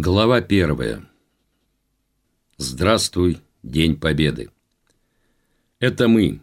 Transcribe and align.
Глава 0.00 0.40
первая. 0.40 1.04
Здравствуй, 2.56 3.38
День 3.64 3.96
Победы. 3.96 4.50
Это 5.80 6.06
мы, 6.06 6.38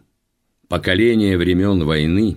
поколение 0.68 1.38
времен 1.38 1.82
войны, 1.82 2.36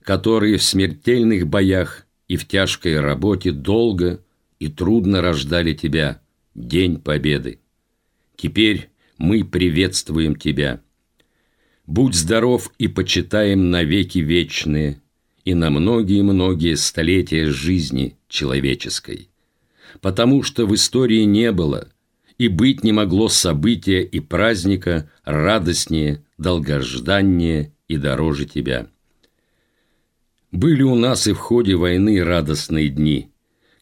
которые 0.00 0.56
в 0.56 0.62
смертельных 0.62 1.46
боях 1.46 2.06
и 2.26 2.38
в 2.38 2.48
тяжкой 2.48 3.00
работе 3.00 3.52
долго 3.52 4.24
и 4.58 4.68
трудно 4.68 5.20
рождали 5.20 5.74
тебя, 5.74 6.22
День 6.54 7.02
Победы. 7.02 7.60
Теперь 8.34 8.88
мы 9.18 9.44
приветствуем 9.44 10.36
тебя. 10.36 10.80
Будь 11.86 12.14
здоров 12.14 12.72
и 12.78 12.88
почитаем 12.88 13.70
навеки 13.70 14.20
вечные 14.20 15.02
и 15.44 15.52
на 15.52 15.68
многие-многие 15.68 16.76
столетия 16.76 17.44
жизни 17.44 18.16
человеческой 18.26 19.28
потому 20.00 20.42
что 20.42 20.66
в 20.66 20.74
истории 20.74 21.22
не 21.22 21.52
было 21.52 21.88
и 22.38 22.48
быть 22.48 22.84
не 22.84 22.92
могло 22.92 23.28
события 23.28 24.02
и 24.02 24.20
праздника 24.20 25.10
радостнее, 25.24 26.22
долгожданнее 26.36 27.72
и 27.88 27.96
дороже 27.96 28.44
тебя. 28.44 28.88
Были 30.52 30.82
у 30.82 30.94
нас 30.94 31.26
и 31.26 31.32
в 31.32 31.38
ходе 31.38 31.76
войны 31.76 32.22
радостные 32.22 32.88
дни, 32.88 33.30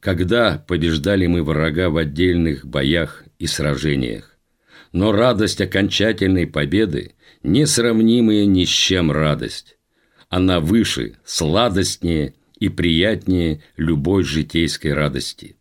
когда 0.00 0.64
побеждали 0.68 1.27
мы 1.27 1.42
врага 1.42 1.90
в 1.90 1.96
отдельных 1.96 2.65
боях 2.65 3.24
и 3.38 3.46
сражениях. 3.46 4.38
Но 4.92 5.10
радость 5.10 5.60
окончательной 5.60 6.46
победы 6.46 7.15
несравнимая 7.42 8.46
ни 8.46 8.65
с 8.65 8.68
чем 8.68 9.10
радость. 9.10 9.76
Она 10.28 10.60
выше, 10.60 11.16
сладостнее 11.24 12.34
и 12.59 12.68
приятнее 12.68 13.62
любой 13.76 14.23
житейской 14.23 14.95
радости 14.95 15.57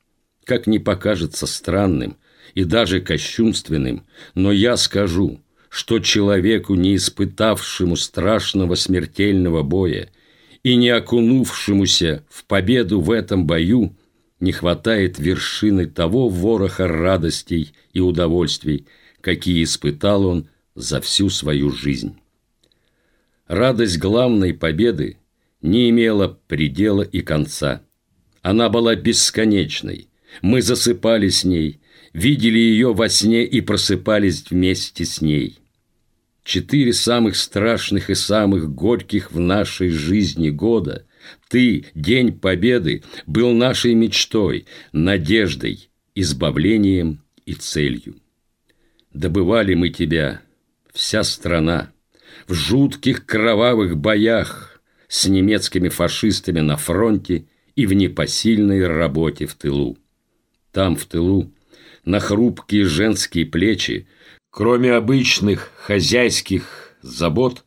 как 0.45 0.67
не 0.67 0.79
покажется 0.79 1.47
странным 1.47 2.17
и 2.53 2.63
даже 2.63 3.01
кощунственным, 3.01 4.05
но 4.35 4.51
я 4.51 4.77
скажу, 4.77 5.39
что 5.69 5.99
человеку, 5.99 6.75
не 6.75 6.95
испытавшему 6.95 7.95
страшного 7.95 8.75
смертельного 8.75 9.63
боя 9.63 10.09
и 10.61 10.75
не 10.75 10.89
окунувшемуся 10.89 12.23
в 12.29 12.45
победу 12.45 13.01
в 13.01 13.09
этом 13.11 13.47
бою, 13.47 13.95
не 14.39 14.51
хватает 14.51 15.17
вершины 15.17 15.87
того 15.87 16.29
вороха 16.29 16.87
радостей 16.87 17.73
и 17.93 18.01
удовольствий, 18.01 18.85
какие 19.21 19.63
испытал 19.63 20.25
он 20.25 20.49
за 20.75 21.01
всю 21.01 21.29
свою 21.29 21.71
жизнь. 21.71 22.17
Радость 23.47 23.97
главной 23.97 24.53
победы 24.53 25.17
не 25.61 25.89
имела 25.89 26.37
предела 26.47 27.01
и 27.01 27.21
конца. 27.21 27.81
Она 28.41 28.69
была 28.69 28.95
бесконечной– 28.95 30.09
мы 30.41 30.61
засыпали 30.61 31.29
с 31.29 31.43
ней, 31.43 31.79
видели 32.13 32.57
ее 32.57 32.93
во 32.93 33.09
сне 33.09 33.45
и 33.45 33.61
просыпались 33.61 34.45
вместе 34.49 35.05
с 35.05 35.21
ней. 35.21 35.59
Четыре 36.43 36.93
самых 36.93 37.35
страшных 37.35 38.09
и 38.09 38.15
самых 38.15 38.69
горьких 38.73 39.31
в 39.31 39.39
нашей 39.39 39.89
жизни 39.89 40.49
года 40.49 41.05
ты, 41.47 41.85
День 41.95 42.33
Победы, 42.33 43.03
был 43.25 43.53
нашей 43.53 43.93
мечтой, 43.93 44.65
надеждой, 44.91 45.89
избавлением 46.15 47.23
и 47.45 47.53
целью. 47.53 48.17
Добывали 49.13 49.73
мы 49.73 49.89
тебя, 49.89 50.41
вся 50.91 51.23
страна, 51.23 51.91
в 52.47 52.53
жутких 52.53 53.25
кровавых 53.25 53.95
боях 53.95 54.81
с 55.07 55.27
немецкими 55.27 55.89
фашистами 55.89 56.59
на 56.59 56.75
фронте 56.75 57.45
и 57.75 57.85
в 57.85 57.93
непосильной 57.93 58.85
работе 58.85 59.45
в 59.45 59.53
тылу. 59.53 59.97
Там, 60.73 60.95
в 60.95 61.05
тылу, 61.05 61.51
на 62.03 62.19
хрупкие 62.19 62.85
женские 62.85 63.45
плечи, 63.45 64.07
кроме 64.49 64.93
обычных 64.93 65.71
хозяйских 65.77 66.95
забот, 67.03 67.63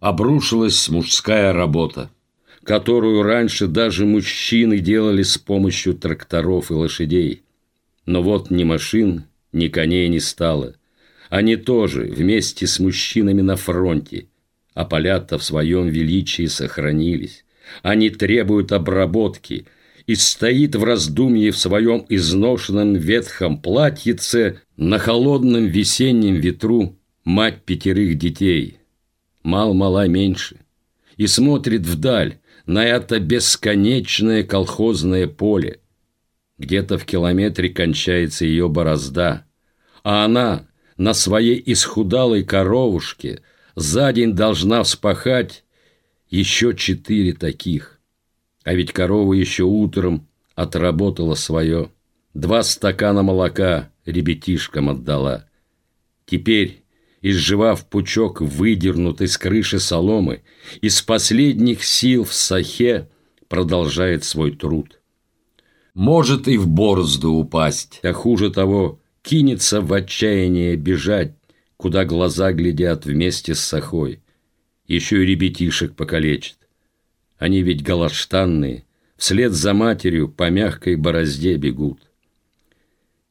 обрушилась 0.00 0.88
мужская 0.88 1.52
работа, 1.52 2.10
которую 2.64 3.22
раньше 3.22 3.66
даже 3.66 4.06
мужчины 4.06 4.78
делали 4.78 5.22
с 5.22 5.36
помощью 5.36 5.94
тракторов 5.94 6.70
и 6.70 6.74
лошадей. 6.74 7.42
Но 8.06 8.22
вот 8.22 8.50
ни 8.50 8.64
машин, 8.64 9.24
ни 9.52 9.68
коней 9.68 10.08
не 10.08 10.20
стало. 10.20 10.76
Они 11.28 11.56
тоже 11.56 12.04
вместе 12.04 12.66
с 12.66 12.78
мужчинами 12.78 13.42
на 13.42 13.56
фронте, 13.56 14.28
а 14.72 14.86
поля-то 14.86 15.36
в 15.38 15.44
своем 15.44 15.88
величии 15.88 16.46
сохранились. 16.46 17.44
Они 17.82 18.08
требуют 18.08 18.72
обработки– 18.72 19.66
и 20.06 20.14
стоит 20.14 20.76
в 20.76 20.84
раздумье 20.84 21.50
в 21.50 21.58
своем 21.58 22.06
изношенном 22.08 22.94
ветхом 22.94 23.60
платьице 23.60 24.60
на 24.76 24.98
холодном 24.98 25.66
весеннем 25.66 26.36
ветру 26.36 26.96
мать 27.24 27.64
пятерых 27.64 28.16
детей. 28.16 28.78
Мал-мала 29.42 30.06
меньше. 30.06 30.60
И 31.16 31.26
смотрит 31.26 31.82
вдаль 31.82 32.38
на 32.66 32.84
это 32.84 33.18
бесконечное 33.18 34.44
колхозное 34.44 35.26
поле. 35.26 35.80
Где-то 36.58 36.98
в 36.98 37.04
километре 37.04 37.68
кончается 37.68 38.44
ее 38.44 38.68
борозда, 38.68 39.44
а 40.04 40.24
она 40.24 40.66
на 40.96 41.14
своей 41.14 41.62
исхудалой 41.66 42.44
коровушке 42.44 43.42
за 43.74 44.12
день 44.12 44.34
должна 44.34 44.82
вспахать 44.82 45.64
еще 46.28 46.74
четыре 46.74 47.32
таких. 47.32 47.95
А 48.66 48.74
ведь 48.74 48.92
корова 48.92 49.32
еще 49.32 49.62
утром 49.62 50.26
отработала 50.56 51.36
свое. 51.36 51.92
Два 52.34 52.64
стакана 52.64 53.22
молока 53.22 53.92
ребятишкам 54.04 54.90
отдала. 54.90 55.48
Теперь, 56.24 56.82
изживав 57.22 57.88
пучок 57.88 58.40
выдернутый 58.40 59.28
с 59.28 59.38
крыши 59.38 59.78
соломы, 59.78 60.42
из 60.80 61.00
последних 61.00 61.84
сил 61.84 62.24
в 62.24 62.34
сахе 62.34 63.08
продолжает 63.46 64.24
свой 64.24 64.50
труд. 64.50 65.00
Может 65.94 66.48
и 66.48 66.58
в 66.58 66.66
борозду 66.66 67.34
упасть, 67.34 68.00
а 68.02 68.12
хуже 68.12 68.50
того, 68.50 68.98
кинется 69.22 69.80
в 69.80 69.92
отчаяние 69.92 70.74
бежать, 70.74 71.36
куда 71.76 72.04
глаза 72.04 72.50
глядят 72.50 73.06
вместе 73.06 73.54
с 73.54 73.60
сахой. 73.60 74.24
Еще 74.88 75.22
и 75.22 75.26
ребятишек 75.26 75.94
покалечит. 75.94 76.65
Они 77.38 77.62
ведь 77.62 77.82
галаштанные, 77.82 78.84
вслед 79.16 79.52
за 79.52 79.74
матерью 79.74 80.28
по 80.28 80.50
мягкой 80.50 80.96
борозде 80.96 81.56
бегут. 81.56 82.00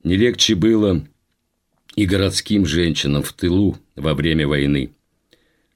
Не 0.04 0.16
легче 0.16 0.56
было 0.56 1.06
и 1.96 2.06
городским 2.06 2.66
женщинам 2.66 3.24
в 3.24 3.34
тылу 3.34 3.78
во 3.96 4.14
время 4.14 4.48
войны. 4.48 4.92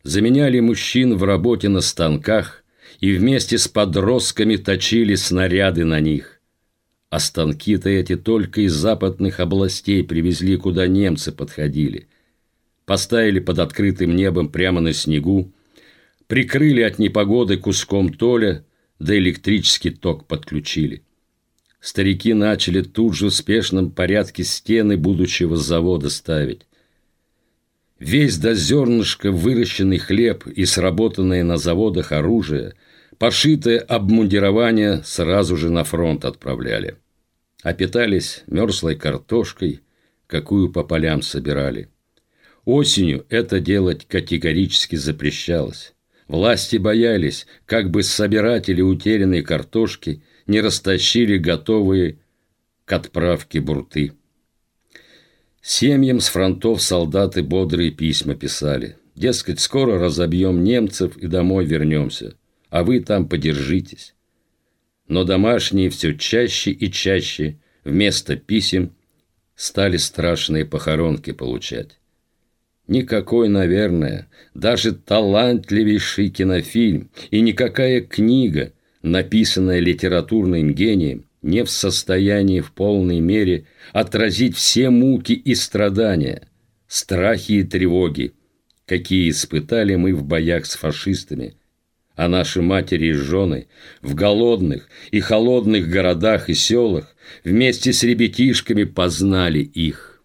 Заменяли 0.03 0.59
мужчин 0.59 1.17
в 1.17 1.23
работе 1.23 1.69
на 1.69 1.81
станках 1.81 2.63
и 2.99 3.13
вместе 3.13 3.57
с 3.57 3.67
подростками 3.67 4.55
точили 4.55 5.15
снаряды 5.15 5.85
на 5.85 5.99
них. 5.99 6.39
А 7.09 7.19
станки-то 7.19 7.89
эти 7.89 8.15
только 8.15 8.61
из 8.61 8.73
западных 8.73 9.39
областей 9.39 10.03
привезли, 10.03 10.57
куда 10.57 10.85
немцы 10.87 11.31
подходили. 11.31 12.07
Поставили 12.85 13.39
под 13.39 13.59
открытым 13.59 14.15
небом 14.15 14.49
прямо 14.49 14.79
на 14.79 14.93
снегу, 14.93 15.51
прикрыли 16.29 16.81
от 16.81 16.99
непогоды 16.99 17.57
куском 17.57 18.13
толя, 18.13 18.63
да 18.99 19.17
электрический 19.17 19.89
ток 19.89 20.27
подключили. 20.27 21.01
Старики 21.81 22.33
начали 22.35 22.81
тут 22.81 23.15
же 23.15 23.29
в 23.29 23.33
спешном 23.33 23.89
порядке 23.89 24.43
стены 24.43 24.95
будущего 24.95 25.57
завода 25.57 26.11
ставить. 26.11 26.67
Весь 27.97 28.37
до 28.37 28.53
зернышка 28.53 29.31
выращенный 29.31 29.97
хлеб 29.97 30.45
и 30.45 30.65
сработанное 30.65 31.43
на 31.43 31.57
заводах 31.57 32.11
оружие, 32.11 32.75
пошитое 33.17 33.79
обмундирование 33.79 35.01
сразу 35.03 35.57
же 35.57 35.71
на 35.71 35.83
фронт 35.83 36.25
отправляли. 36.25 36.97
А 37.63 37.73
питались 37.73 38.43
мерзлой 38.45 38.95
картошкой, 38.95 39.81
какую 40.27 40.71
по 40.71 40.83
полям 40.83 41.23
собирали. 41.23 41.89
Осенью 42.65 43.25
это 43.29 43.59
делать 43.59 44.05
категорически 44.07 44.95
запрещалось. 44.95 45.95
Власти 46.29 46.75
боялись, 46.77 47.47
как 47.65 47.89
бы 47.89 48.03
собиратели 48.03 48.81
утерянной 48.81 49.41
картошки 49.41 50.21
не 50.45 50.61
растащили 50.61 51.39
готовые 51.39 52.19
к 52.85 52.93
отправке 52.93 53.59
бурты. 53.59 54.13
Семьям 55.59 56.19
с 56.19 56.29
фронтов 56.29 56.83
солдаты 56.83 57.41
бодрые 57.41 57.89
письма 57.89 58.35
писали. 58.35 58.95
Дескать, 59.15 59.59
скоро 59.59 59.97
разобьем 59.97 60.63
немцев 60.63 61.17
и 61.17 61.25
домой 61.25 61.65
вернемся, 61.65 62.35
а 62.69 62.83
вы 62.83 62.99
там 62.99 63.27
подержитесь. 63.27 64.13
Но 65.07 65.23
домашние 65.23 65.89
все 65.89 66.15
чаще 66.15 66.69
и 66.69 66.91
чаще 66.91 67.57
вместо 67.83 68.35
писем 68.35 68.95
стали 69.55 69.97
страшные 69.97 70.63
похоронки 70.63 71.31
получать. 71.31 71.98
Никакой, 72.89 73.49
наверное, 73.49 74.27
даже 74.55 74.93
талантливейший 74.93 76.29
кинофильм 76.29 77.11
и 77.29 77.39
никакая 77.39 78.01
книга, 78.01 78.73
написанная 79.03 79.79
литературным 79.79 80.73
гением, 80.73 81.25
не 81.43 81.63
в 81.63 81.69
состоянии 81.69 82.61
в 82.61 82.71
полной 82.71 83.19
мере 83.19 83.67
отразить 83.93 84.55
все 84.55 84.89
муки 84.89 85.33
и 85.33 85.53
страдания, 85.53 86.47
страхи 86.87 87.51
и 87.51 87.63
тревоги, 87.63 88.33
какие 88.87 89.29
испытали 89.29 89.93
мы 89.93 90.15
в 90.15 90.23
боях 90.23 90.65
с 90.65 90.73
фашистами, 90.73 91.53
а 92.15 92.27
наши 92.27 92.63
матери 92.63 93.09
и 93.09 93.13
жены 93.13 93.67
в 94.01 94.15
голодных 94.15 94.89
и 95.11 95.19
холодных 95.19 95.87
городах 95.87 96.49
и 96.49 96.55
селах 96.55 97.15
вместе 97.43 97.93
с 97.93 98.01
ребятишками 98.01 98.85
познали 98.85 99.59
их. 99.59 100.23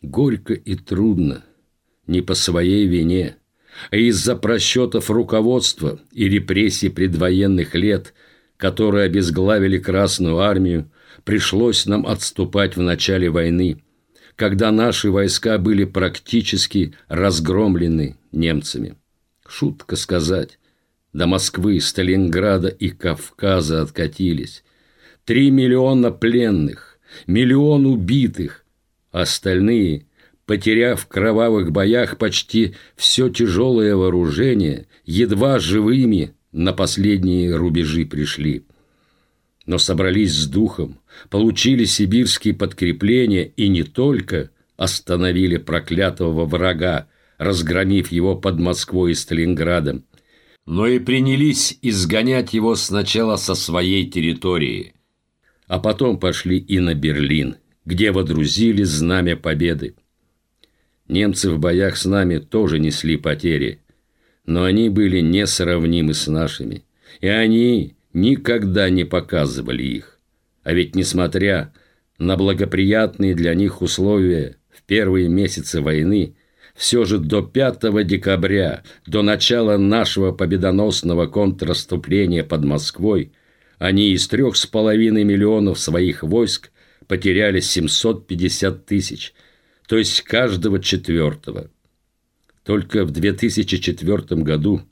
Горько 0.00 0.54
и 0.54 0.76
трудно, 0.76 1.44
не 2.06 2.20
по 2.20 2.34
своей 2.34 2.86
вине, 2.86 3.36
а 3.90 3.96
из-за 3.96 4.36
просчетов 4.36 5.10
руководства 5.10 6.00
и 6.12 6.28
репрессий 6.28 6.88
предвоенных 6.88 7.74
лет, 7.74 8.14
которые 8.56 9.04
обезглавили 9.06 9.78
Красную 9.78 10.38
Армию, 10.38 10.90
пришлось 11.24 11.86
нам 11.86 12.06
отступать 12.06 12.76
в 12.76 12.82
начале 12.82 13.30
войны, 13.30 13.82
когда 14.36 14.70
наши 14.70 15.10
войска 15.10 15.58
были 15.58 15.84
практически 15.84 16.94
разгромлены 17.08 18.16
немцами. 18.32 18.96
Шутка 19.46 19.96
сказать, 19.96 20.58
до 21.12 21.26
Москвы, 21.26 21.80
Сталинграда 21.80 22.68
и 22.68 22.90
Кавказа 22.90 23.82
откатились. 23.82 24.64
Три 25.24 25.50
миллиона 25.50 26.10
пленных, 26.10 26.98
миллион 27.26 27.86
убитых. 27.86 28.64
Остальные, 29.12 30.06
потеряв 30.46 31.00
в 31.00 31.06
кровавых 31.06 31.72
боях 31.72 32.18
почти 32.18 32.74
все 32.96 33.28
тяжелое 33.28 33.96
вооружение, 33.96 34.86
едва 35.04 35.58
живыми 35.58 36.34
на 36.52 36.72
последние 36.72 37.54
рубежи 37.56 38.04
пришли. 38.04 38.64
Но 39.66 39.78
собрались 39.78 40.34
с 40.34 40.46
духом, 40.46 40.98
получили 41.30 41.84
сибирские 41.84 42.54
подкрепления 42.54 43.44
и 43.56 43.68
не 43.68 43.82
только 43.82 44.50
остановили 44.76 45.56
проклятого 45.56 46.44
врага, 46.44 47.08
разгромив 47.38 48.12
его 48.12 48.36
под 48.36 48.58
Москвой 48.58 49.12
и 49.12 49.14
Сталинградом, 49.14 50.04
но 50.66 50.86
и 50.86 50.98
принялись 50.98 51.78
изгонять 51.82 52.54
его 52.54 52.74
сначала 52.74 53.36
со 53.36 53.54
своей 53.54 54.08
территории, 54.10 54.94
а 55.66 55.78
потом 55.78 56.18
пошли 56.18 56.58
и 56.58 56.78
на 56.78 56.94
Берлин, 56.94 57.56
где 57.84 58.12
водрузили 58.12 58.82
знамя 58.82 59.36
победы. 59.36 59.94
Немцы 61.08 61.50
в 61.50 61.58
боях 61.58 61.96
с 61.96 62.04
нами 62.04 62.38
тоже 62.38 62.78
несли 62.78 63.16
потери, 63.16 63.80
но 64.46 64.64
они 64.64 64.88
были 64.88 65.20
несравнимы 65.20 66.14
с 66.14 66.26
нашими, 66.26 66.84
и 67.20 67.28
они 67.28 67.96
никогда 68.12 68.88
не 68.90 69.04
показывали 69.04 69.82
их. 69.82 70.18
А 70.62 70.72
ведь 70.72 70.94
несмотря 70.94 71.72
на 72.18 72.36
благоприятные 72.36 73.34
для 73.34 73.54
них 73.54 73.82
условия 73.82 74.56
в 74.70 74.82
первые 74.82 75.28
месяцы 75.28 75.80
войны– 75.80 76.36
все 76.74 77.04
же 77.04 77.18
до 77.18 77.42
5 77.42 78.04
декабря, 78.06 78.82
до 79.06 79.22
начала 79.22 79.76
нашего 79.76 80.32
победоносного 80.32 81.26
контрраступления 81.26 82.42
под 82.42 82.64
Москвой, 82.64 83.32
они 83.78 84.12
из 84.12 84.26
трех 84.28 84.56
с 84.56 84.66
половиной 84.66 85.24
миллионов 85.24 85.78
своих 85.78 86.22
войск 86.22 86.70
потеряли 87.06 87.60
750 87.60 88.86
тысяч, 88.86 89.34
то 89.86 89.96
есть 89.96 90.22
каждого 90.22 90.80
четвертого. 90.80 91.70
Только 92.62 93.04
в 93.04 93.10
2004 93.10 94.42
году 94.42 94.82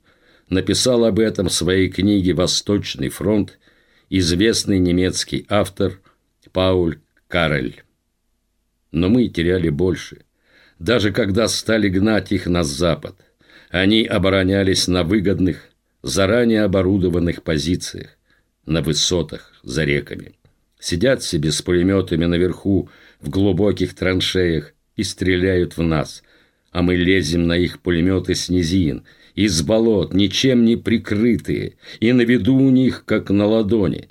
написал 0.49 1.05
об 1.05 1.19
этом 1.19 1.47
в 1.47 1.53
своей 1.53 1.89
книге 1.89 2.33
«Восточный 2.33 3.09
фронт» 3.09 3.59
известный 4.09 4.79
немецкий 4.79 5.45
автор 5.49 5.99
Пауль 6.51 6.99
Карель. 7.27 7.83
Но 8.91 9.09
мы 9.09 9.27
теряли 9.27 9.69
больше– 9.69 10.21
даже 10.83 11.11
когда 11.11 11.47
стали 11.47 11.87
гнать 11.87 12.33
их 12.33 12.45
на 12.45 12.63
запад. 12.63 13.15
Они 13.69 14.05
оборонялись 14.05 14.87
на 14.89 15.03
выгодных, 15.03 15.69
заранее 16.01 16.63
оборудованных 16.63 17.41
позициях, 17.43 18.17
на 18.65 18.81
высотах 18.81 19.53
за 19.63 19.85
реками. 19.85 20.33
Сидят 20.79 21.23
себе 21.23 21.51
с 21.53 21.61
пулеметами 21.61 22.25
наверху 22.25 22.89
в 23.21 23.29
глубоких 23.29 23.95
траншеях 23.95 24.72
и 24.95 25.03
стреляют 25.03 25.77
в 25.77 25.81
нас, 25.81 26.23
а 26.71 26.81
мы 26.81 26.95
лезем 26.95 27.47
на 27.47 27.57
их 27.57 27.79
пулеметы 27.79 28.35
с 28.35 28.49
низин, 28.49 29.03
из 29.35 29.61
болот, 29.61 30.13
ничем 30.13 30.63
не 30.65 30.75
прикрытые, 30.75 31.77
и 31.99 32.11
на 32.13 32.21
виду 32.21 32.55
у 32.55 32.69
них, 32.69 33.03
как 33.05 33.29
на 33.29 33.45
ладони. 33.45 34.09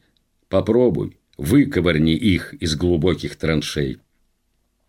Попробуй, 0.49 1.17
выковырни 1.37 2.15
их 2.15 2.55
из 2.55 2.77
глубоких 2.77 3.37
траншей. 3.37 3.99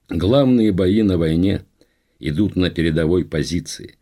Главные 0.09 0.71
бои 0.71 1.01
на 1.01 1.17
войне 1.17 1.65
идут 2.19 2.55
на 2.55 2.69
передовой 2.69 3.25
позиции. 3.25 3.97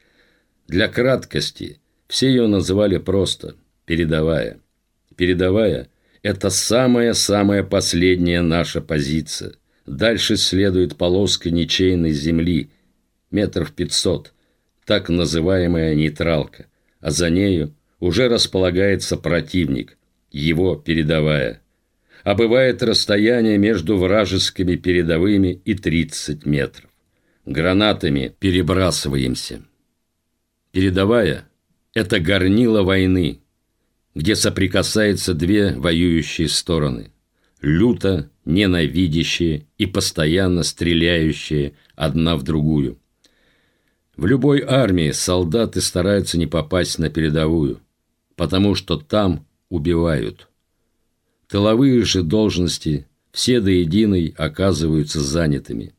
Для 0.68 0.88
краткости 0.88 1.80
все 2.08 2.30
ее 2.30 2.48
называли 2.48 2.98
просто 2.98 3.56
«передовая». 3.86 4.60
Передовая– 5.16 5.90
это 6.24 6.50
самая-самая 6.50 7.64
последняя 7.64 8.42
наша 8.42 8.82
позиция. 8.82 9.54
Дальше 9.86 10.38
следует 10.38 10.98
полоска 10.98 11.50
ничейной 11.50 12.12
земли, 12.12 12.70
метров 13.32 13.72
пятьсот, 13.72 14.34
так 14.86 15.10
называемая 15.10 15.96
нейтралка, 15.96 16.68
а 17.00 17.12
за 17.12 17.30
нею 17.30 17.76
уже 18.00 18.28
располагается 18.28 19.18
противник, 19.18 19.98
его 20.32 20.76
передовая 20.76 21.62
а 22.24 22.36
бывает 22.36 22.84
расстояние 22.84 23.58
между 23.58 23.98
вражескими 23.98 24.76
передовыми 24.76 25.62
и 25.66 25.74
30 25.74 26.46
метров. 26.46 26.90
Гранатами 27.46 28.36
перебрасываемся. 28.40 29.64
Передовая– 30.72 31.50
это 31.94 32.20
горнило 32.20 32.84
войны, 32.84 33.42
где 34.14 34.36
соприкасаются 34.36 35.34
две 35.34 35.74
воюющие 35.74 36.48
стороны, 36.48 37.12
люто 37.62 38.30
ненавидящие 38.46 39.68
и 39.78 39.86
постоянно 39.86 40.64
стреляющие 40.64 41.74
одна 41.96 42.36
в 42.36 42.44
другую. 42.44 42.98
В 44.18 44.26
любой 44.26 44.62
армии 44.62 45.12
солдаты 45.12 45.82
стараются 45.82 46.38
не 46.38 46.48
попасть 46.48 47.00
на 47.00 47.10
передовую, 47.10 47.80
потому 48.36 48.76
что 48.76 48.98
там 48.98 49.46
убивают– 49.70 50.48
Тыловые 51.52 52.06
же 52.06 52.24
должности 52.24 53.08
все 53.34 53.60
до 53.60 53.72
единой 53.72 54.34
оказываются 54.38 55.20
занятыми. 55.20 55.94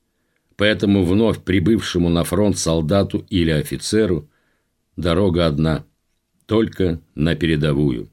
Поэтому 0.56 1.04
вновь 1.04 1.42
прибывшему 1.44 2.08
на 2.08 2.24
фронт 2.24 2.56
солдату 2.56 3.26
или 3.28 3.50
офицеру 3.50 4.30
дорога 4.96 5.44
одна, 5.44 5.84
только 6.46 7.02
на 7.14 7.34
передовую. 7.34 8.08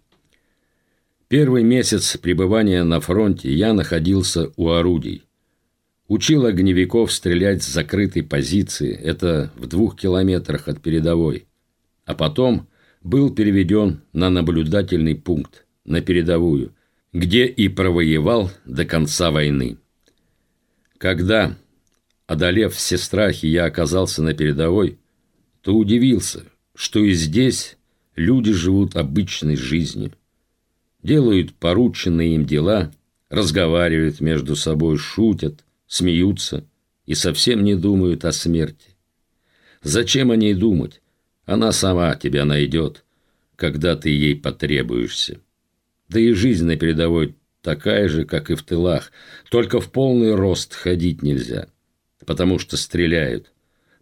Первый 1.30 1.64
месяц 1.64 2.18
пребывания 2.18 2.84
на 2.84 3.00
фронте 3.00 3.54
я 3.54 3.74
находился 3.74 4.52
у 4.58 4.70
орудий. 4.70 5.24
Учил 6.10 6.46
огневиков 6.46 7.12
стрелять 7.14 7.64
с 7.64 7.68
закрытой 7.68 8.24
позиции, 8.24 8.94
это 8.94 9.52
в 9.56 9.68
двух 9.68 9.96
километрах 9.96 10.68
от 10.68 10.82
передовой. 10.82 11.48
А 12.04 12.14
потом 12.14 12.68
был 13.02 13.34
переведен 13.34 14.02
на 14.12 14.30
наблюдательный 14.30 15.16
пункт, 15.16 15.66
на 15.86 16.02
передовую– 16.02 16.74
где 17.14 17.46
и 17.46 17.70
провоевал 17.70 18.52
до 18.66 18.86
конца 18.86 19.32
войны. 19.32 19.78
Когда, 20.98 21.58
одолев 22.28 22.76
все 22.76 22.98
страхи, 22.98 23.46
я 23.48 23.66
оказался 23.66 24.22
на 24.22 24.34
передовой, 24.34 25.00
то 25.62 25.76
удивился, 25.76 26.44
что 26.76 27.00
и 27.04 27.14
здесь 27.14 27.78
люди 28.16 28.52
живут 28.52 28.96
обычной 28.96 29.56
жизнью. 29.56 30.14
Делают 31.02 31.54
порученные 31.54 32.36
им 32.36 32.46
дела, 32.46 32.92
разговаривают 33.30 34.20
между 34.20 34.56
собой, 34.56 34.98
шутят, 34.98 35.64
смеются 35.88 36.66
и 37.06 37.16
совсем 37.16 37.64
не 37.64 37.76
думают 37.76 38.26
о 38.26 38.32
смерти. 38.32 38.96
Зачем 39.82 40.32
о 40.32 40.36
ней 40.36 40.54
думать? 40.54 41.02
Она 41.46 41.72
сама 41.72 42.16
тебя 42.16 42.46
найдет, 42.46 43.06
когда 43.56 43.96
ты 43.96 44.10
ей 44.10 44.36
потребуешься. 44.36 45.40
Да 46.10 46.20
и 46.20 46.34
жизнь 46.34 46.66
на 46.66 46.76
передовой 46.76 47.36
такая 47.62 48.10
же, 48.10 48.26
как 48.26 48.52
и 48.52 48.56
в 48.56 48.64
тылах, 48.64 49.12
только 49.50 49.80
в 49.80 49.92
полный 49.92 50.36
рост 50.36 50.74
ходить 50.74 51.22
нельзя, 51.22 51.70
потому 52.26 52.60
что 52.60 52.78
стреляют. 52.78 53.52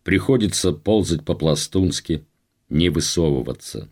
Приходится 0.03 0.71
ползать 0.71 1.23
по-пластунски, 1.23 2.25
не 2.69 2.89
высовываться. 2.89 3.89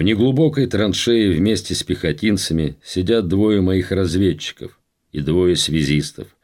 В 0.00 0.02
неглубокой 0.02 0.66
траншее 0.66 1.30
вместе 1.30 1.74
с 1.74 1.82
пехотинцами 1.82 2.76
сидят 2.82 3.28
двое 3.28 3.60
моих 3.60 3.92
разведчиков 3.92 4.80
и 5.12 5.20
двое 5.20 5.56
связистов. 5.56 6.34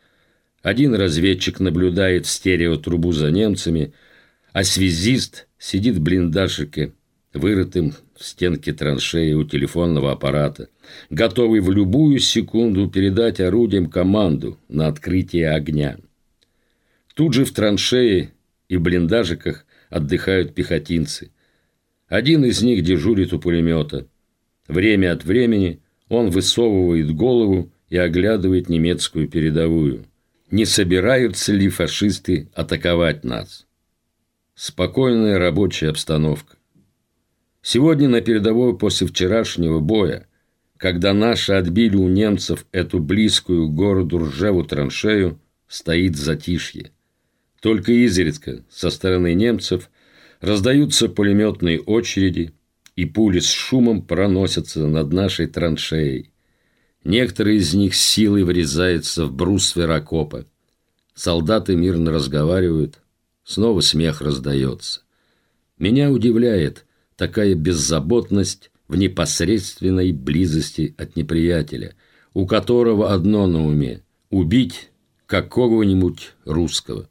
Один 0.60 0.94
разведчик 0.94 1.58
наблюдает 1.58 2.26
в 2.26 2.28
стереотрубу 2.28 3.12
за 3.12 3.30
немцами, 3.30 3.94
а 4.52 4.62
связист 4.62 5.46
сидит 5.58 5.96
в 5.96 6.02
блиндажике 6.02 6.92
вырытым 7.32 7.94
в 8.14 8.26
стенке 8.26 8.74
траншеи 8.74 9.32
у 9.32 9.44
телефонного 9.44 10.12
аппарата, 10.12 10.68
готовый 11.08 11.60
в 11.60 11.70
любую 11.70 12.18
секунду 12.18 12.90
передать 12.90 13.40
орудиям 13.40 13.86
команду 13.86 14.58
на 14.68 14.86
открытие 14.86 15.48
огня. 15.48 15.96
Тут 17.14 17.32
же 17.32 17.46
в 17.46 17.52
траншее 17.52 18.32
и 18.68 18.76
блиндажиках 18.76 19.64
отдыхают 19.88 20.54
пехотинцы. 20.54 21.30
Один 22.08 22.44
из 22.44 22.62
них 22.62 22.82
дежурит 22.84 23.32
у 23.32 23.40
пулемета. 23.40 24.06
Время 24.68 25.12
от 25.12 25.24
времени 25.24 25.80
он 26.08 26.30
высовывает 26.30 27.12
голову 27.14 27.72
и 27.88 27.96
оглядывает 27.96 28.68
немецкую 28.68 29.28
передовую. 29.28 30.04
Не 30.50 30.64
собираются 30.64 31.52
ли 31.52 31.68
фашисты 31.68 32.48
атаковать 32.54 33.24
нас? 33.24 33.66
Спокойная 34.54 35.38
рабочая 35.38 35.90
обстановка. 35.90 36.56
Сегодня 37.62 38.08
на 38.08 38.20
передовой 38.20 38.78
после 38.78 39.08
вчерашнего 39.08 39.80
боя, 39.80 40.28
когда 40.76 41.12
наши 41.12 41.52
отбили 41.52 41.96
у 41.96 42.06
немцев 42.06 42.64
эту 42.70 43.00
близкую 43.00 43.68
городу 43.68 44.18
Ржеву 44.18 44.62
траншею, 44.62 45.40
стоит 45.66 46.16
затишье. 46.16 46.92
Только 47.60 47.90
изредка 47.90 48.64
со 48.70 48.90
стороны 48.90 49.34
немцев 49.34 49.90
раздаются 50.40 51.08
пулеметные 51.08 51.80
очереди, 51.80 52.52
и 52.94 53.04
пули 53.04 53.40
с 53.40 53.50
шумом 53.50 54.02
проносятся 54.02 54.86
над 54.86 55.12
нашей 55.12 55.46
траншеей. 55.46 56.30
Некоторые 57.04 57.58
из 57.58 57.74
них 57.74 57.94
силой 57.94 58.42
врезаются 58.42 59.26
в 59.26 59.32
бруствер 59.32 59.90
окопа. 59.90 60.46
Солдаты 61.14 61.76
мирно 61.76 62.10
разговаривают, 62.10 62.98
снова 63.44 63.80
смех 63.80 64.22
раздается. 64.22 65.02
Меня 65.78 66.10
удивляет, 66.10 66.86
такая 67.16 67.54
беззаботность 67.54 68.70
в 68.88 68.96
непосредственной 68.96 70.12
близости 70.12 70.94
от 70.96 71.16
неприятеля, 71.16 71.94
у 72.34 72.46
которого 72.46 73.12
одно 73.12 73.46
на 73.46 73.66
уме– 73.66 74.02
убить 74.30 74.90
какого-нибудь 75.26 76.32
русского. 76.44 77.08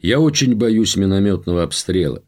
Я 0.00 0.20
очень 0.20 0.54
боюсь 0.54 0.96
минометного 0.96 1.62
обстрела. 1.62 2.22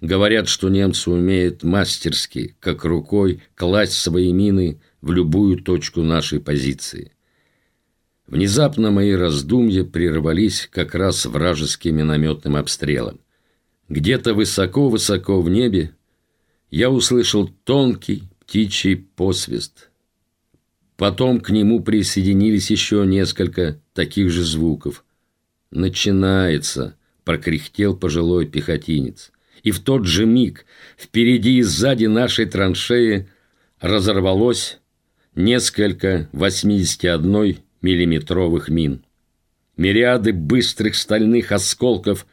Говорят, 0.00 0.48
что 0.48 0.70
немцы 0.70 1.10
умеют 1.10 1.62
мастерски, 1.62 2.56
как 2.58 2.84
рукой, 2.84 3.42
класть 3.54 3.92
свои 3.92 4.32
мины 4.32 4.80
в 5.02 5.12
любую 5.12 5.62
точку 5.62 6.02
нашей 6.02 6.40
позиции. 6.40 7.12
Внезапно 8.26 8.90
мои 8.90 9.12
раздумья 9.12 9.84
прервались 9.84 10.68
как 10.72 10.94
раз 10.94 11.26
вражеским 11.26 11.96
минометным 11.96 12.56
обстрелом. 12.56 13.20
Где-то 13.88 14.34
высоко-высоко 14.34 15.42
в 15.42 15.50
небе 15.50 15.94
я 16.70 16.90
услышал 16.90 17.48
тонкий 17.64 18.22
птичий 18.38 18.96
посвист. 18.96 19.90
Потом 20.96 21.40
к 21.40 21.50
нему 21.50 21.80
присоединились 21.82 22.70
еще 22.70 23.04
несколько 23.04 23.80
таких 23.92 24.30
же 24.30 24.44
звуков. 24.44 25.04
«Начинается»,— 25.70 26.96
прокряхтел 27.24 27.96
пожилой 27.96 28.46
пехотинец. 28.46 29.32
И 29.62 29.70
в 29.70 29.80
тот 29.80 30.06
же 30.06 30.26
миг 30.26 30.64
впереди 30.96 31.58
и 31.58 31.62
сзади 31.62 32.06
нашей 32.06 32.46
траншеи 32.46 33.28
разорвалось 33.80 34.78
несколько 35.34 36.28
81 36.32 37.58
миллиметровых 37.82 38.68
мин. 38.68 39.04
Мириады 39.76 40.32
быстрых 40.32 40.94
стальных 40.94 41.52
осколков 41.52 42.26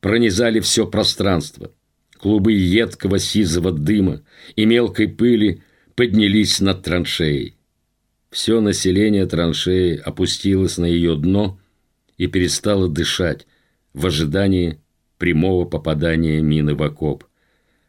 пронизали 0.00 0.60
все 0.60 0.86
пространство— 0.86 1.72
клубы 2.20 2.52
едкого 2.52 3.18
сизого 3.18 3.72
дыма 3.72 4.22
и 4.56 4.64
мелкой 4.64 5.08
пыли 5.08 5.62
поднялись 5.94 6.60
над 6.60 6.82
траншеей. 6.82 7.56
Все 8.30 8.60
население 8.60 9.26
траншеи 9.26 9.96
опустилось 9.96 10.78
на 10.78 10.84
ее 10.84 11.16
дно 11.16 11.58
и 12.16 12.26
перестало 12.26 12.88
дышать 12.88 13.46
в 13.92 14.06
ожидании 14.06 14.79
прямого 15.20 15.66
попадания 15.66 16.40
мины 16.40 16.74
в 16.74 16.82
окоп. 16.82 17.24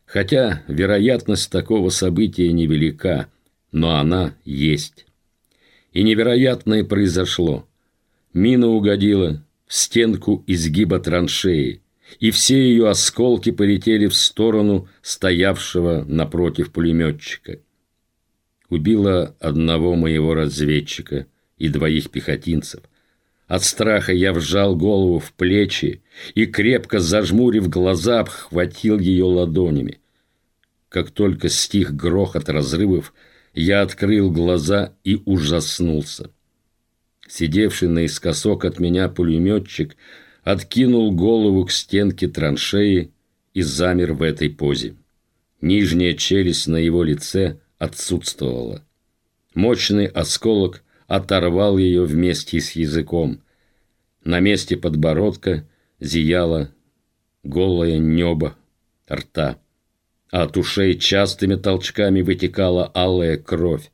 Хотя 0.06 0.62
вероятность 0.68 1.50
такого 1.50 1.90
события 1.90 2.52
невелика, 2.52 3.28
но 3.72 3.96
она 3.96 4.36
есть. 4.44 5.06
И 5.94 6.04
невероятное 6.04 6.84
произошло. 6.84 7.66
Мина 8.34 8.68
угодила 8.68 9.44
в 9.66 9.74
стенку 9.74 10.44
изгиба 10.46 11.00
траншеи, 11.00 11.82
и 12.20 12.32
все 12.32 12.62
ее 12.62 12.90
осколки 12.90 13.52
полетели 13.52 14.08
в 14.08 14.16
сторону 14.16 14.90
стоявшего 15.02 16.04
напротив 16.06 16.74
пулеметчика. 16.74 17.60
Убила 18.70 19.36
одного 19.40 19.96
моего 19.96 20.34
разведчика 20.34 21.28
и 21.58 21.70
двоих 21.70 22.10
пехотинцев. 22.10 22.82
От 23.52 23.66
страха 23.66 24.14
я 24.14 24.32
вжал 24.32 24.78
голову 24.78 25.20
в 25.20 25.34
плечи 25.34 26.02
и, 26.36 26.46
крепко 26.46 27.02
зажмурив 27.02 27.68
глаза, 27.68 28.22
обхватил 28.22 28.98
ее 28.98 29.26
ладонями. 29.26 30.00
Как 30.88 31.12
только 31.12 31.50
стих 31.50 31.94
грохот 31.94 32.48
разрывов, 32.48 33.14
я 33.54 33.82
открыл 33.82 34.32
глаза 34.32 34.94
и 35.04 35.22
ужаснулся. 35.26 36.32
Сидевший 37.28 37.90
наискосок 37.90 38.64
от 38.64 38.80
меня 38.80 39.10
пулеметчик 39.10 39.98
откинул 40.44 41.12
голову 41.12 41.66
к 41.66 41.72
стенке 41.72 42.30
траншеи 42.30 43.12
и 43.54 43.62
замер 43.64 44.14
в 44.14 44.22
этой 44.22 44.50
позе. 44.50 44.96
Нижняя 45.60 46.14
челюсть 46.14 46.68
на 46.68 46.78
его 46.78 47.04
лице 47.04 47.60
отсутствовала. 47.78 48.86
Мощный 49.54 50.06
осколок 50.06 50.84
оторвал 51.12 51.78
ее 51.78 52.06
вместе 52.06 52.62
с 52.62 52.72
языком. 52.72 53.42
На 54.24 54.40
месте 54.40 54.78
подбородка 54.78 55.68
зияло 56.00 56.72
голое 57.44 57.98
небо 57.98 58.56
рта, 59.12 59.60
а 60.32 60.44
от 60.44 60.56
ушей 60.56 60.98
частыми 60.98 61.56
толчками 61.56 62.22
вытекала 62.22 62.86
алая 62.94 63.36
кровь. 63.36 63.92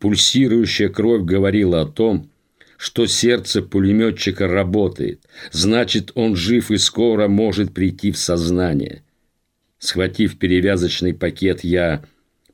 Пульсирующая 0.00 0.90
кровь 0.90 1.22
говорила 1.22 1.80
о 1.80 1.86
том, 1.86 2.30
что 2.76 3.06
сердце 3.06 3.62
пулеметчика 3.62 4.46
работает, 4.46 5.22
значит, 5.50 6.12
он 6.14 6.36
жив 6.36 6.70
и 6.70 6.76
скоро 6.76 7.28
может 7.28 7.72
прийти 7.72 8.12
в 8.12 8.18
сознание. 8.18 9.02
Схватив 9.78 10.38
перевязочный 10.38 11.14
пакет, 11.14 11.64
я 11.64 12.04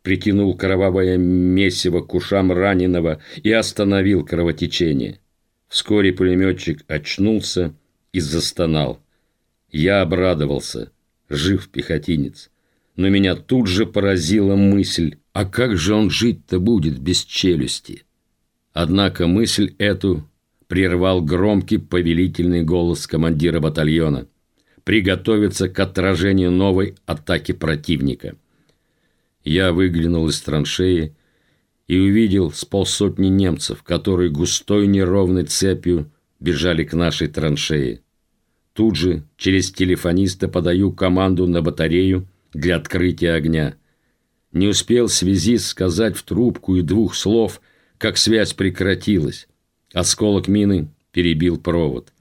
притянул 0.04 0.54
кровавое 0.54 1.16
месиво 1.16 2.02
к 2.02 2.14
ушам 2.14 2.52
раненого 2.52 3.22
и 3.42 3.50
остановил 3.50 4.24
кровотечение. 4.24 5.18
Вскоре 5.66 6.12
пулеметчик 6.12 6.84
очнулся 6.86 7.74
и 8.12 8.20
застонал. 8.20 9.00
Я 9.72 10.02
обрадовался. 10.02 10.92
Жив 11.30 11.68
пехотинец. 11.70 12.50
Но 12.96 13.08
меня 13.08 13.34
тут 13.34 13.66
же 13.66 13.86
поразила 13.86 14.54
мысль, 14.56 15.16
а 15.32 15.46
как 15.46 15.76
же 15.78 15.94
он 15.94 16.10
жить-то 16.10 16.60
будет 16.60 16.98
без 16.98 17.24
челюсти? 17.24 18.04
Однако 18.74 19.26
мысль 19.26 19.74
эту 19.78 20.28
прервал 20.68 21.22
громкий 21.22 21.78
повелительный 21.78 22.62
голос 22.62 23.06
командира 23.06 23.58
батальона. 23.58 24.28
Приготовиться 24.84 25.70
к 25.70 25.80
отражению 25.80 26.50
новой 26.50 26.94
атаки 27.06 27.52
противника. 27.52 28.36
Я 29.44 29.72
выглянул 29.72 30.28
из 30.28 30.40
траншеи 30.40 31.14
и 31.86 31.98
увидел 31.98 32.50
с 32.50 32.64
полсотни 32.64 33.28
немцев, 33.28 33.82
которые 33.82 34.30
густой 34.30 34.86
неровной 34.86 35.44
цепью 35.44 36.10
бежали 36.40 36.84
к 36.84 36.94
нашей 36.94 37.28
траншее. 37.28 38.00
Тут 38.72 38.96
же 38.96 39.22
через 39.36 39.70
телефониста 39.70 40.48
подаю 40.48 40.92
команду 40.92 41.46
на 41.46 41.62
батарею 41.62 42.26
для 42.52 42.76
открытия 42.76 43.32
огня. 43.32 43.76
Не 44.50 44.68
успел 44.68 45.08
связист 45.08 45.66
сказать 45.66 46.16
в 46.16 46.22
трубку 46.22 46.76
и 46.76 46.82
двух 46.82 47.14
слов– 47.14 47.60
как 48.04 48.18
связь 48.18 48.52
прекратилась. 48.52 49.48
Осколок 49.92 50.48
мины 50.48 50.88
перебил 51.12 51.58
провод. 51.58 52.12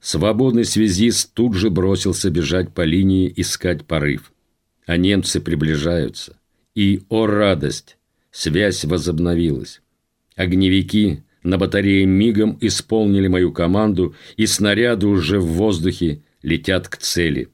Свободный 0.00 0.64
связист 0.64 1.32
тут 1.34 1.54
же 1.54 1.70
бросился 1.70 2.30
бежать 2.30 2.72
по 2.72 2.82
линии 2.82 3.32
искать 3.36 3.84
порыв. 3.84 4.32
А 4.88 4.96
немцы 4.96 5.38
приближаются. 5.42 6.38
И, 6.74 7.02
о 7.10 7.26
радость, 7.26 7.98
связь 8.30 8.86
возобновилась. 8.86 9.82
Огневики 10.34 11.24
на 11.42 11.58
батарее 11.58 12.06
мигом 12.06 12.56
исполнили 12.62 13.28
мою 13.28 13.52
команду, 13.52 14.14
и 14.38 14.46
снаряды 14.46 15.06
уже 15.06 15.40
в 15.40 15.46
воздухе 15.46 16.22
летят 16.40 16.88
к 16.88 16.96
цели. 16.96 17.48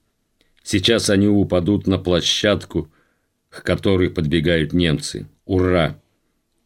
Сейчас 0.63 1.11
они 1.11 1.27
упадут 1.27 1.89
на 1.89 1.99
площадку, 1.99 2.89
к 3.49 3.65
которой 3.65 4.11
подбегают 4.11 4.73
немцы. 4.73 5.27
Ура! 5.45 6.01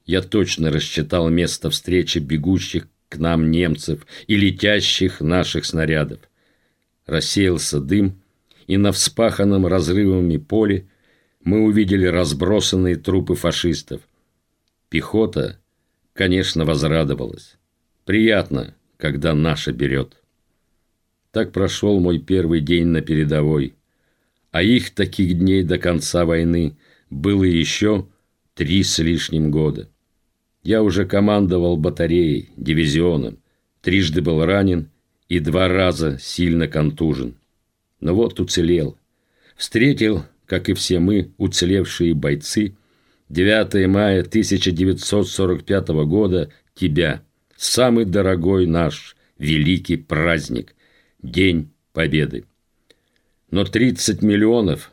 Я 0.04 0.20
точно 0.20 0.70
рассчитал 0.70 1.30
место 1.30 1.70
встречи 1.70 2.18
бегущих 2.18 2.88
к 3.08 3.16
нам 3.16 3.50
немцев 3.50 4.06
и 4.26 4.36
летящих 4.36 5.22
наших 5.22 5.64
снарядов. 5.64 6.20
Рассеялся 7.06 7.80
дым, 7.80 8.20
и 8.68 8.76
на 8.76 8.92
вспаханном 8.92 9.66
разрывами 9.66 10.36
поле 10.36 10.86
мы 11.42 11.64
увидели 11.64 12.06
разбросанные 12.06 12.96
трупы 12.96 13.34
фашистов. 13.34 14.02
Пехота, 14.90 15.58
конечно, 16.12 16.64
возрадовалась. 16.64 17.56
Приятно, 18.04 18.74
когда 18.98 19.34
наша 19.34 19.72
берет. 19.72 20.22
Так 21.32 21.52
прошел 21.52 21.98
мой 21.98 22.18
первый 22.18 22.60
день 22.60 22.86
на 22.86 23.00
передовой. 23.00 23.74
А 24.50 24.62
их 24.62 24.90
таких 24.90 25.38
дней 25.38 25.62
до 25.62 25.78
конца 25.78 26.24
войны 26.24 26.76
было 27.10 27.44
еще 27.44 28.06
три 28.54 28.82
с 28.82 28.98
лишним 28.98 29.50
года. 29.50 29.88
Я 30.62 30.82
уже 30.82 31.06
командовал 31.06 31.76
батареей, 31.78 32.50
дивизионом, 32.56 33.38
трижды 33.80 34.20
был 34.20 34.44
ранен 34.44 34.90
и 35.28 35.38
два 35.38 35.68
раза 35.68 36.18
сильно 36.18 36.68
контужен. 36.68 37.36
Но 38.00 38.14
вот 38.14 38.40
уцелел. 38.40 38.96
Встретил, 39.56 40.24
как 40.46 40.68
и 40.68 40.74
все 40.74 40.98
мы, 40.98 41.32
уцелевшие 41.36 42.14
бойцы, 42.14 42.76
9 43.28 43.88
мая 43.88 44.20
1945 44.20 45.88
года 46.06 46.50
тебя, 46.74 47.22
самый 47.56 48.04
дорогой 48.04 48.66
наш 48.66 49.16
великий 49.38 49.96
праздник, 49.96 50.74
День 51.22 51.70
Победы. 51.92 52.44
Но 53.50 53.64
30 53.64 54.22
миллионов, 54.22 54.92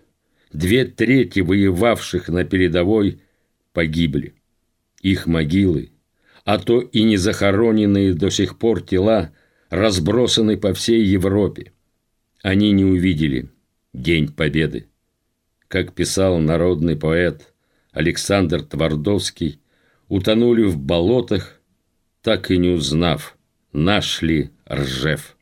две 0.52 0.86
трети 0.86 1.42
воевавших 1.42 2.30
на 2.30 2.44
передовой, 2.44 3.20
погибли. 3.74 4.34
Их 5.02 5.28
могилы, 5.28 5.92
а 6.46 6.58
то 6.58 6.80
и 6.82 7.04
не 7.04 7.18
захороненные 7.18 8.14
до 8.14 8.30
сих 8.30 8.58
пор 8.58 8.82
тела, 8.82 9.32
разбросаны 9.70 10.58
по 10.58 10.74
всей 10.74 11.04
Европе. 11.04 11.74
Они 12.46 12.74
не 12.74 12.86
увидели 12.86 13.50
День 13.92 14.32
Победы. 14.32 14.86
Как 15.68 15.96
писал 15.96 16.38
народный 16.38 16.96
поэт 16.96 17.52
Александр 17.92 18.62
Твардовский, 18.62 19.60
утонули 20.10 20.62
в 20.66 20.78
болотах, 20.78 21.60
так 22.22 22.52
и 22.52 22.60
не 22.60 22.70
узнав, 22.70 23.36
нашли 23.74 24.52
Ржев. 24.72 25.38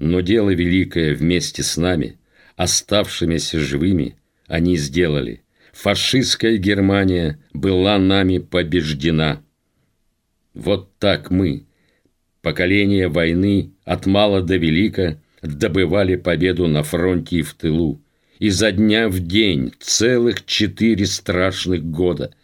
Но 0.00 0.22
дело 0.22 0.50
великое 0.50 1.14
вместе 1.14 1.62
с 1.62 1.76
нами, 1.76 2.18
оставшимися 2.56 3.60
живыми, 3.60 4.16
они 4.48 4.76
сделали. 4.76 5.44
Фашистская 5.72 6.56
Германия 6.56 7.38
была 7.52 7.96
нами 7.98 8.38
побеждена. 8.38 9.40
Вот 10.54 10.98
так 10.98 11.30
мы, 11.30 11.68
поколение 12.42 13.06
войны 13.06 13.70
от 13.84 14.06
мала 14.06 14.42
до 14.42 14.56
велика, 14.56 15.22
добывали 15.42 16.16
победу 16.16 16.66
на 16.66 16.82
фронте 16.82 17.38
и 17.38 17.42
в 17.42 17.54
тылу. 17.54 18.00
И 18.38 18.50
за 18.50 18.72
дня 18.72 19.08
в 19.08 19.18
день 19.20 19.72
целых 19.80 20.46
четыре 20.46 21.06
страшных 21.06 21.84
года. 21.84 22.34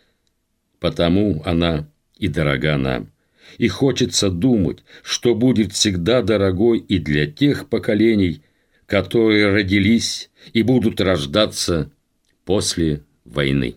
Потому 0.80 1.42
она 1.44 1.88
и 2.18 2.28
дорога 2.28 2.76
нам 2.76 3.10
и 3.58 3.68
хочется 3.68 4.30
думать, 4.30 4.78
что 5.02 5.34
будет 5.34 5.72
всегда 5.72 6.22
дорогой 6.22 6.78
и 6.78 6.98
для 6.98 7.26
тех 7.26 7.68
поколений, 7.68 8.42
которые 8.86 9.50
родились 9.50 10.30
и 10.52 10.62
будут 10.62 11.00
рождаться 11.00 11.90
после 12.44 13.02
войны. 13.24 13.76